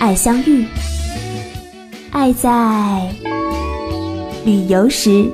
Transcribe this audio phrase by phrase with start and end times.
[0.00, 0.64] 爱相遇，
[2.10, 3.12] 爱在
[4.46, 5.30] 旅游时。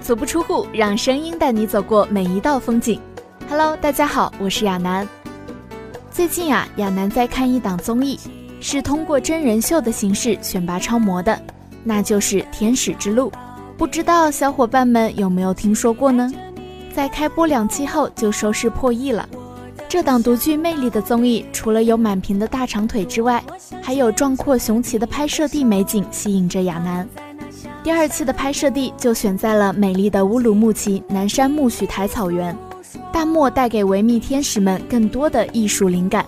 [0.00, 3.00] 足不出户，让声音带你走过每一道风景。
[3.48, 5.08] Hello，大家好，我是亚楠。
[6.08, 8.20] 最近啊，亚楠在看一档综艺，
[8.62, 11.38] 是通过真人秀的形式选拔超模的，
[11.82, 13.28] 那就是《天使之路》。
[13.76, 16.32] 不知道小伙伴们有没有听说过呢？
[16.94, 19.28] 在开播两期后就收视破亿了。
[19.88, 23.42] 这档独具魅力的综艺，除了有满屏的大长腿之外，
[23.82, 27.06] 还有壮阔雄奇的拍摄地美景吸引着亚楠。
[27.82, 32.56] 第二期的拍摄地就选在了美丽的乌鲁木齐南山苜蓿台草原，
[33.12, 36.24] 大漠带给维密天使们更多的艺术灵感，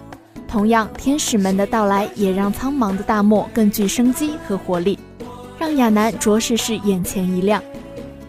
[0.55, 4.97] 同样，天使们的到来也让苍茫的大漠更具生机和活力，
[5.59, 7.61] 让亚楠着实是眼前一亮。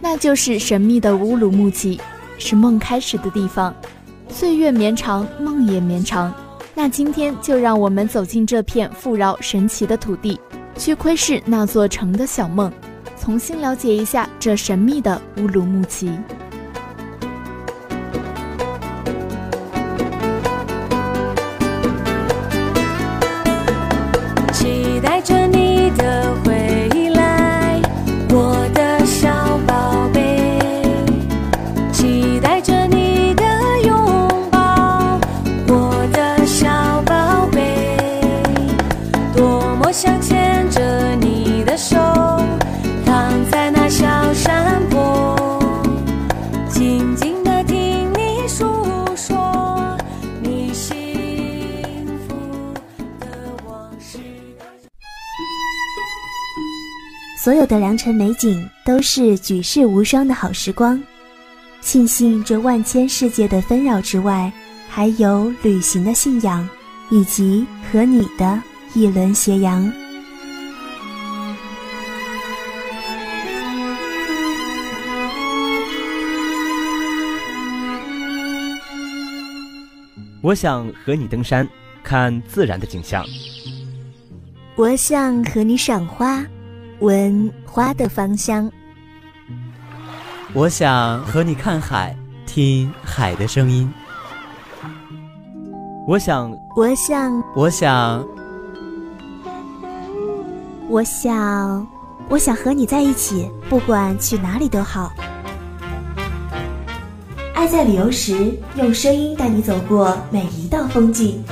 [0.02, 2.02] 那就是神秘的乌鲁木齐，
[2.40, 3.72] 是梦开始的地方，
[4.28, 6.34] 岁月绵长，梦也绵长。
[6.74, 10.40] 那今天就让我们走进这片富饶神奇的土地，
[10.80, 12.74] 去窥视那座城的小梦。
[13.22, 16.10] 重新了解一下这神秘的乌鲁木齐。
[57.46, 61.00] 所有的良辰美景都是举世无双的好时光，
[61.80, 64.52] 庆幸这万千世界的纷扰之外，
[64.90, 66.68] 还有旅行的信仰，
[67.12, 68.60] 以及和你的
[68.96, 69.94] 一轮斜阳。
[80.42, 81.68] 我想和你登山，
[82.04, 83.24] 看自然的景象。
[84.76, 86.44] 我想和你赏花。
[87.00, 88.72] 闻花的芳香，
[90.54, 93.92] 我想和你看海，听海的声音。
[96.08, 98.26] 我想，我想，我想，
[100.88, 101.88] 我想，
[102.30, 105.12] 我想和你在一起，不管去哪里都好。
[107.54, 111.44] 爱在旅游时，用声音带你走过每一道风景。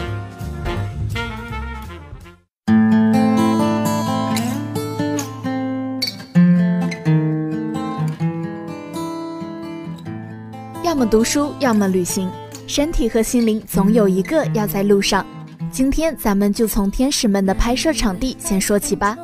[11.13, 12.27] 读书，要么旅行，
[12.65, 15.23] 身体和心灵总有一个要在路上。
[15.71, 19.15] 今天咱们就从天使们的拍摄场地先说起吧，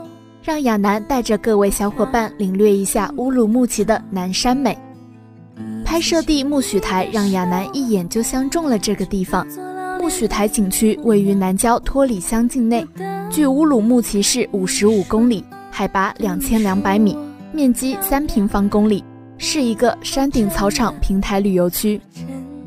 [0.43, 4.77] 让亚楠带着各位小伙伴领略一下乌鲁木齐的南山美。
[5.83, 9.43] 拍摄地苜蓿台让亚楠一眼就相中了这个地方。
[9.99, 12.87] 苜蓿台景区位于南郊托里乡境内，
[13.31, 17.17] 距乌鲁木齐市五十五公里，海拔两千两百米，
[17.51, 19.03] 面积三平方公里。
[19.41, 21.99] 是一个山顶草场平台旅游区，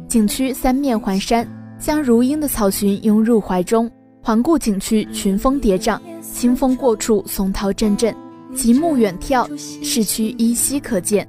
[0.09, 1.47] 景区三面环山，
[1.79, 3.89] 将如茵的草群拥入怀中。
[4.23, 8.15] 环顾景区，群峰叠嶂，清风过处，松涛阵阵，
[8.55, 9.47] 极目远眺，
[9.85, 11.29] 市区依稀可见。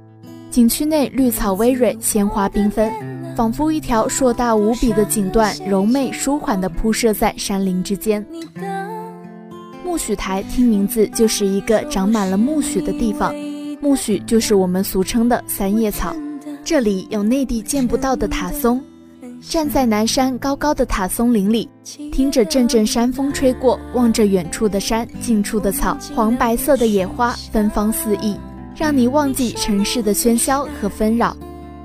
[0.50, 2.90] 景区内绿草葳蕤，鲜花缤纷，
[3.36, 8.24] 仿佛一条硕大无比的锦缎，柔媚舒缓地铺设在山林之间。
[9.84, 13.34] 苜蓿台听名字就是一个长满了苜蓿的地方。
[13.84, 16.16] 苜蓿就是我们俗称的三叶草，
[16.64, 18.82] 这里有内地见不到的塔松。
[19.42, 21.68] 站在南山高高的塔松林里，
[22.10, 28.34] 听着阵阵山风吹过，望着远处的山，近处的草，黄白色的野花芬芳四溢，
[28.74, 31.36] 让你忘记城市的喧嚣和纷扰。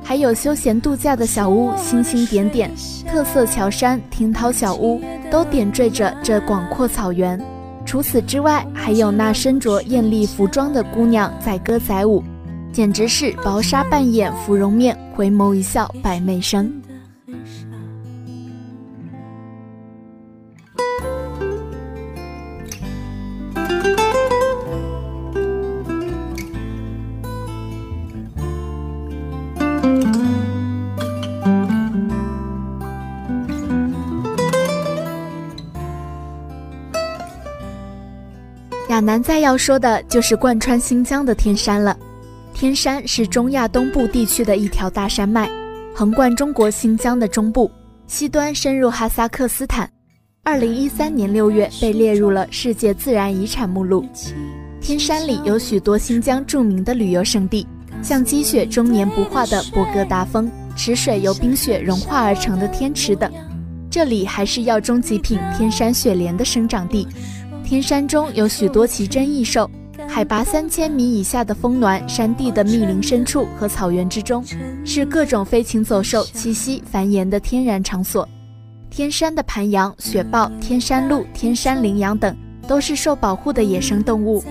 [0.02, 2.72] 还有休闲度假的小屋，星星点点，
[3.12, 7.38] 特色桥山、听涛小屋，都点缀着这广阔草原。
[7.90, 12.24] 除此之外，还有那身着艳丽服装的姑娘载歌载舞，
[12.72, 16.72] 简直是薄纱半掩芙蓉面，回眸一笑百媚生。
[39.10, 41.98] 难再要说的就是贯穿新疆的天山了。
[42.54, 45.50] 天山是中亚东部地区的一条大山脉，
[45.96, 47.72] 横贯中国新疆的中部，
[48.06, 49.90] 西端深入哈萨克斯坦。
[50.44, 54.06] 二零一三年六月被列入了世界自然遗产目录。
[54.80, 57.66] 天山里有许多新疆著名的旅游胜地，
[58.04, 63.32] 像积雪终年不化的博格达峰，池水由冰雪融化而成的天池等。
[63.90, 67.08] 这里还是药中极品天山雪莲的生长地。
[67.70, 69.70] 天山中有许多奇珍异兽，
[70.08, 74.44] 海拔三千米以下的峰峦、山地的密林深处和草原之中，
[74.84, 78.28] 是各种飞禽走兽栖息繁衍的天然场所。
[78.90, 82.36] 天山的盘羊、雪豹、天山鹿、天山羚羊等
[82.68, 84.44] 都是受保护的野生动物。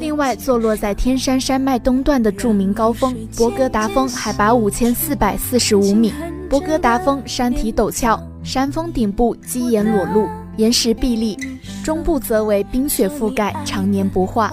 [0.00, 6.14] 另外，坐落在天山山脉东段的著名高峰博格达峰，海拔五千四百四十五米。
[6.48, 10.26] 博格达峰山体陡峭，山峰顶部基岩裸露。
[10.56, 11.36] 岩石壁立，
[11.82, 14.48] 中部则为冰雪覆盖，常年不化；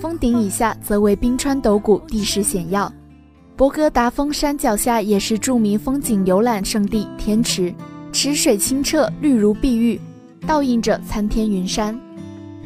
[0.00, 2.90] 峰顶以下则为冰川陡谷，地势险要。
[3.54, 7.72] 博格达峰山脚下也是著名风景游览胜地天池，
[8.10, 10.00] 池水清澈，绿如碧玉，
[10.46, 11.98] 倒映着参天云山。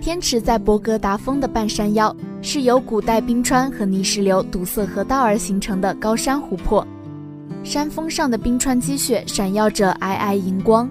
[0.01, 6.87] 天池在博格达峰的半山腰，是由古代冰川和泥石流堵塞河道而形成的高山湖泊，
[7.65, 10.89] 山峰上的冰川积雪闪耀着皑皑银光。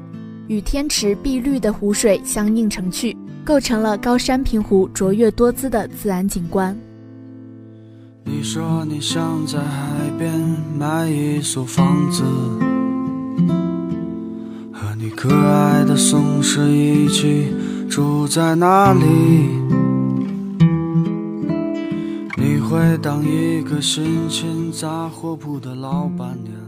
[0.47, 6.77] 与天池碧绿的湖水相映成趣，构成了高山平湖卓越多姿的自然景观。
[8.23, 10.31] 你说你想在海边
[10.77, 12.23] 买一所房子，
[14.71, 17.53] 和你可爱的松狮一起
[17.89, 19.01] 住在那里。
[22.37, 26.64] 你会当一个心情杂货铺的老板娘。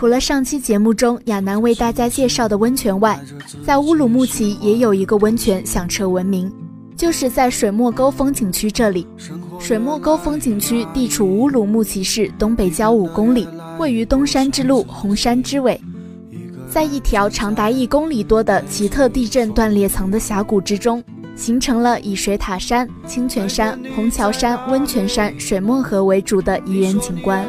[0.00, 3.20] 除了上期节目中亚楠为大家介绍的温泉外，
[3.62, 6.50] 在乌鲁木齐也有一个温泉响彻闻名，
[6.96, 9.06] 就是在水墨沟风景区这里。
[9.58, 13.46] 水墨沟风景区地处乌鲁木齐市东北郊五公里，
[13.78, 15.78] 位于东山之路红山之尾，
[16.70, 21.04] 在一条长达一公里多的奇特地震断裂层的峡谷之中，
[21.36, 27.46] 形成了以水塔山、清泉山、虹桥山、温泉山、水墨河为主的宜人景观。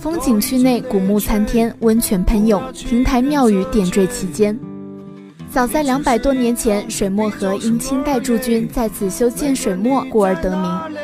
[0.00, 4.58] 风景区内古木参天，温泉喷涌，亭台庙宇点缀其间。
[5.50, 10.96] 早在两百多年前，水墨河因清代驻军在此修建水墨，故而得名。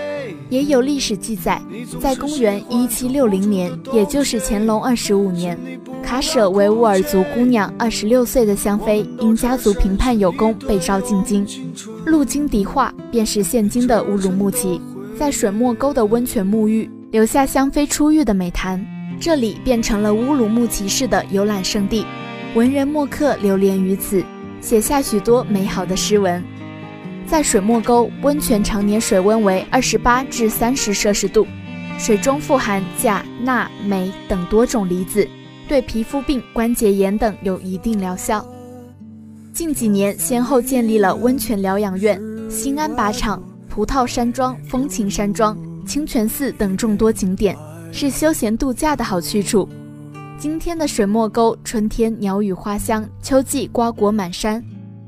[0.48, 1.60] 也有历史记载，
[2.00, 5.58] 在公元一七六零年，也就是乾隆二十五年，
[6.02, 11.46] 卡舍维吾尔族姑娘二十六岁的香妃，因家族评判有功，被召进京。
[12.06, 14.80] 路经迪化，便是现今的乌鲁木齐，
[15.18, 16.88] 在水墨沟的温泉沐浴。
[17.16, 18.78] 留下香妃出浴的美谈，
[19.18, 22.04] 这里变成了乌鲁木齐市的游览胜地，
[22.54, 24.22] 文人墨客流连于此，
[24.60, 26.44] 写下许多美好的诗文。
[27.26, 31.46] 在水墨沟温泉，常年水温为二十八至三十摄氏度，
[31.98, 35.26] 水中富含钾、钠、镁等多种离子，
[35.66, 38.44] 对皮肤病、关节炎等有一定疗效。
[39.54, 42.20] 近几年，先后建立了温泉疗养院、
[42.50, 45.56] 新安靶场、葡萄山庄、风情山庄。
[45.86, 47.56] 清泉寺等众多景点
[47.92, 49.66] 是休闲度假的好去处。
[50.38, 54.62] 今天的水墨沟，春天鸟语花香，秋季瓜果满山，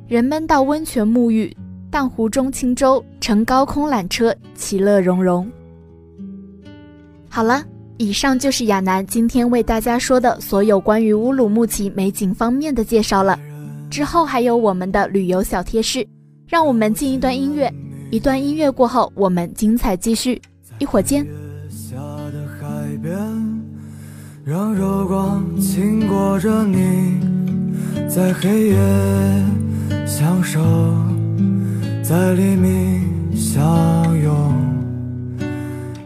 [0.06, 1.54] 人们到温泉沐浴，
[1.90, 5.46] 荡湖中轻舟，乘高空缆车，其乐融融。
[7.28, 7.62] 好了，
[7.98, 13.38] 以上就是亚楠今天为大家说的所有关于乌鲁木齐美景方面的介绍了。
[13.90, 16.06] 之后还有我们的旅游小贴士，
[16.46, 17.70] 让我们进一段音乐。
[18.10, 20.40] 一段音乐过后，我们精彩继续。
[20.78, 21.26] 一会儿见。
[21.68, 23.16] 下的海边，
[24.44, 27.20] 让柔光轻裹着你，
[28.08, 28.76] 在黑夜
[30.06, 30.60] 相守，
[32.02, 33.62] 在黎明相
[34.22, 34.54] 拥，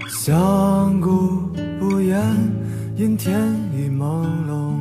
[0.09, 1.41] 相顾
[1.79, 2.21] 不言，
[2.97, 3.39] 阴天
[3.75, 4.73] 已朦胧。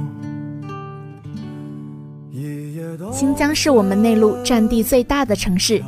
[3.12, 5.83] 新疆是我们内陆占地最大的城市，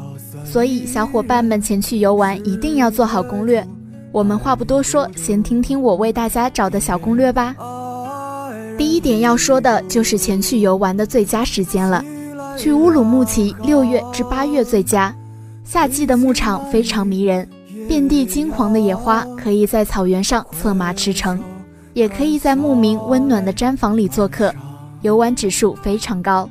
[0.46, 3.66] 所以小伙伴们前去游玩一定要做好攻略。
[4.14, 7.56] 我们话不多说，先听听我为大家找的小攻略吧。
[8.78, 12.06] 第一点要说的就是前去游玩的最佳时间了。
[12.56, 15.12] 去乌鲁木齐，六月至八月最佳。
[15.64, 17.50] 夏季的牧场非常迷人，
[17.88, 21.36] 遍地金黄的野花，可以在草原上策马驰骋，
[21.94, 24.54] 也可以在牧民温暖的毡房里做客，
[25.02, 26.48] 游玩指数非常高。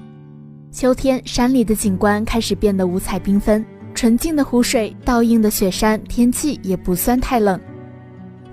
[0.72, 3.64] 秋天，山里的景观开始变得五彩缤纷，
[4.02, 7.56] 纯净的湖水，倒映的雪山，天气也不算太冷。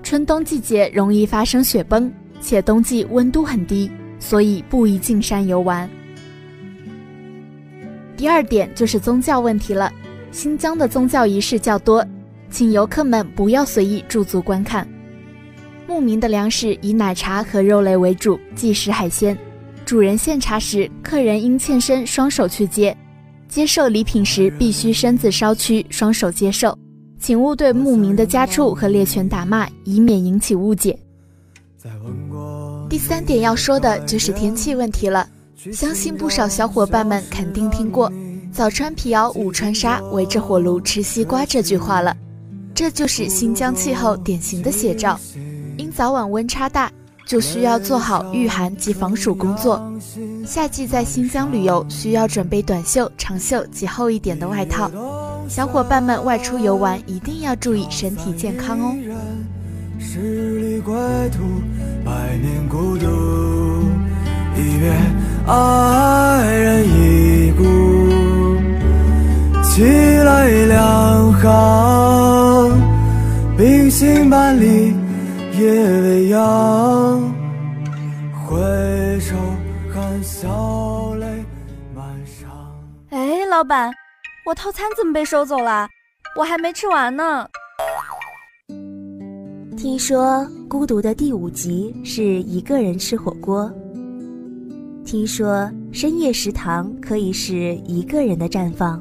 [0.00, 2.08] 春冬季节容易发生雪崩，
[2.40, 3.90] 且冬季温度很低，
[4.20, 5.90] 所以不宜进山游玩。
[8.16, 9.92] 第二点就是宗教问题了，
[10.30, 12.06] 新疆的宗教仪式较多，
[12.48, 14.86] 请游客们不要随意驻足观看。
[15.88, 19.36] 牧民的粮食以奶茶和肉类为主，忌食海鲜。
[19.84, 22.94] 主人献茶时，客人应欠身双手去接；
[23.50, 26.76] 接受礼品时，必须身子稍屈，双手接受。
[27.18, 30.96] 请勿对牧民的家畜和猎犬打骂，以免引起误解。
[32.88, 35.28] 第三点要说的就是天气问题了。
[35.72, 38.10] 相信不少小伙伴们肯定听过
[38.52, 42.16] “早穿皮袄，午穿纱，围着火炉吃西瓜”这句话了。
[42.72, 45.18] 这就是新疆气候典型的写照，
[45.76, 46.90] 因早晚温差大。
[47.30, 49.80] 就需要做好御寒及防暑工作。
[50.44, 54.90] 夏季在新疆旅游，需要准备短袖、长袖及厚一点的外套。
[55.48, 58.96] 小伙伴们外出游玩，一定要注意身体健康哦。
[65.46, 67.62] 爱人已故，
[69.62, 72.76] 凄来两行，
[73.56, 74.99] 冰心万里。
[75.60, 77.20] 夜未央，
[78.46, 79.36] 回首
[79.92, 81.26] 含笑泪
[81.94, 82.46] 满裳。
[83.10, 83.92] 哎，老板，
[84.46, 85.86] 我套餐怎么被收走了？
[86.34, 87.46] 我还没吃完呢。
[89.76, 93.70] 听说孤独的第五集是一个人吃火锅。
[95.04, 98.98] 听说深夜食堂可以是一个人的绽放。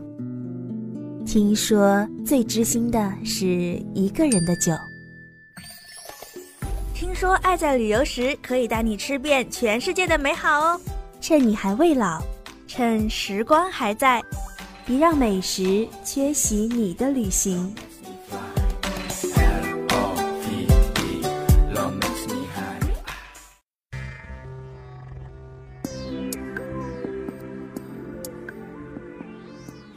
[1.26, 4.74] 听说最知心的是一个人的酒。
[7.00, 10.82] 听说爱在旅游时可以带你吃遍全世界的美好哦！
[11.22, 12.22] 趁你还未老，
[12.68, 14.22] 趁时光还在，
[14.86, 17.74] 别让美食缺席你的旅行。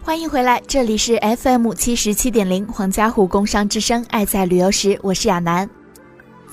[0.00, 5.68] 欢迎回来，这里是 FM 七十七点零黄家湖工商之声，爱在旅游时，我是亚楠。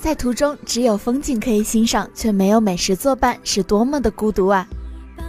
[0.00, 4.66] 在途中只有风景可以欣赏，却没有美食作伴，是多么的孤独啊！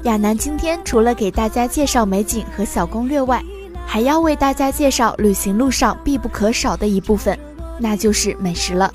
[0.03, 3.43] 亚楠今天除了给大家介绍美景和小攻略外，
[3.85, 7.37] 还要为大家介绍旅行路上必不可少的一部分，
[7.77, 8.91] 那就是美食了。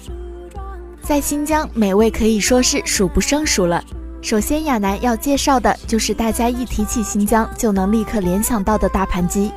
[1.02, 3.84] 在新疆，美味可以说是数不胜数了。
[4.22, 9.52] 首先，亚楠要介绍的就是大家一提起新疆就能立刻联想到的大盘鸡。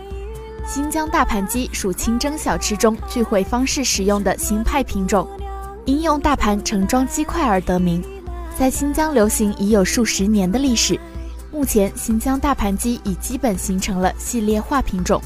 [0.68, 5.26] 新疆大盘鸡属清蒸小吃中聚会方式使用的新派品种。
[5.90, 8.00] 因用大盘盛装鸡块而得名，
[8.56, 11.00] 在新疆流行已有数十年的历史。
[11.52, 15.20] 目前，新疆大盘鸡已基本形成了系列化品种，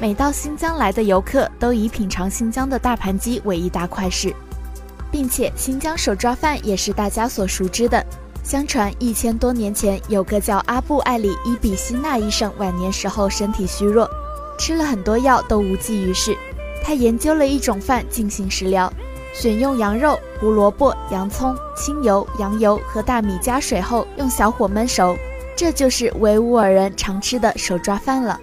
[0.00, 4.32] 每到新疆来的游客都以品尝新疆的大盘鸡为一大快事，
[5.10, 8.06] 并且新疆手抓饭也是大家所熟知的。
[8.44, 14.08] 相传一千多年前，有个叫阿布艾里伊比希纳医生，晚年时候身体虚弱，
[14.60, 16.38] 吃了很多药都无济于事，
[16.84, 18.92] 他研究了一种饭进行食疗。
[19.34, 25.14] 选用羊肉、胡萝卜、洋葱、清油、羊油和大米加水后，用小火焖熟，
[25.56, 28.40] 这就是维吾尔人常吃的手抓饭了。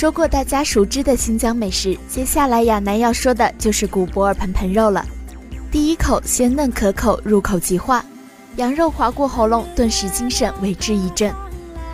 [0.00, 5.04] 说过大家熟知的新疆美食，接下来亚楠要说的就是古博尔盆盆肉了。
[5.70, 8.02] 第一口鲜嫩可口，入口即化，
[8.56, 11.30] 羊肉划过喉咙，顿时精神为之一振。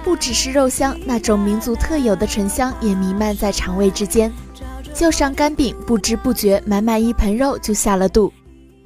[0.05, 4.33] 不只是肉香，那种民族特有的醇香也弥漫在肠胃之间。
[4.95, 8.33] 就上干饼，不知不觉满满一盆肉就下了肚。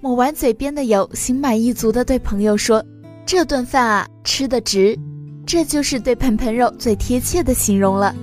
[0.01, 2.83] 抹完嘴边的油，心满意足地对朋友说
[3.27, 4.99] ：“这顿饭啊，吃得值。”
[5.45, 8.17] 这就是对盆盆肉最贴切的形容了。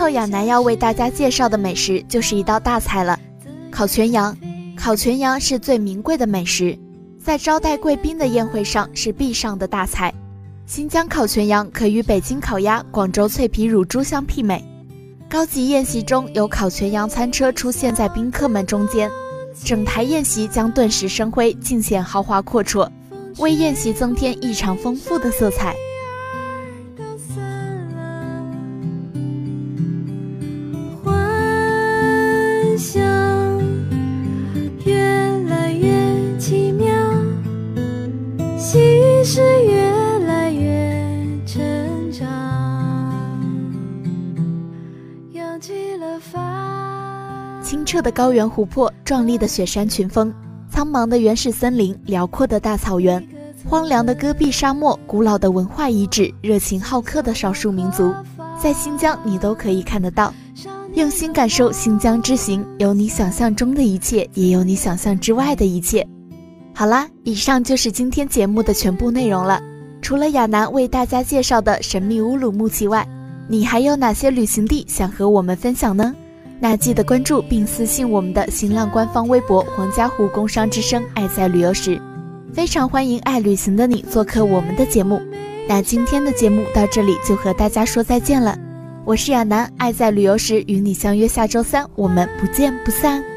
[0.00, 3.20] 后，亚楠要为大家介绍的美食就是一道大菜了——
[3.70, 4.34] 烤全羊。
[4.74, 6.74] 烤全羊是最名贵的美食，
[7.22, 10.10] 在招待贵宾的宴会上是必上的大菜。
[10.64, 14.64] 新疆烤全羊可与北京烤鸭、广州脆皮乳猪相媲美。
[15.28, 19.10] 高级宴席中有烤全羊餐车出现在宾客们中间，
[19.62, 22.88] 整台宴席将顿时生辉，尽显豪华阔绰，
[23.36, 25.76] 为宴席增添异常丰富的色彩。
[48.00, 50.32] 的高原湖泊，壮丽的雪山群峰，
[50.70, 53.24] 苍茫的原始森林，辽阔的大草原，
[53.68, 58.14] 荒凉的戈壁沙漠，古老的文化遗址，热情好客的少数民族，
[58.60, 60.32] 在新疆你都可以看得到。
[60.94, 66.06] 用心感受新疆之行，有你想象中的一切，也有你想象之外的一切。
[66.74, 69.60] 好啦，以上就是今天节目的全部内容了。
[70.02, 73.06] 除了亚楠为大家介绍的神秘乌鲁木齐外，
[73.46, 76.12] 你还有哪些旅行地想和我们分享呢？
[76.62, 81.98] 那记得关注并私信我们的新浪官方微博“黄家湖工商之声爱在旅游时”，
[82.52, 85.22] 非常欢迎爱旅行的你做客我们的节目。
[85.66, 88.58] 那今天的节目到这里就和大家说再见了，
[89.06, 93.29] 我是亚楠，爱在旅游时与你相约下周三，我们不见不散。